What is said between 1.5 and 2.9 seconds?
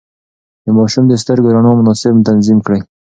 رڼا مناسب تنظيم کړئ.